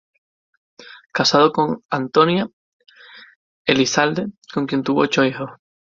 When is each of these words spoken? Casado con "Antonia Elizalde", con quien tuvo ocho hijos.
Casado 1.13 1.51
con 1.51 1.83
"Antonia 1.91 2.49
Elizalde", 3.67 4.29
con 4.51 4.65
quien 4.65 4.81
tuvo 4.81 5.01
ocho 5.01 5.23
hijos. 5.23 5.51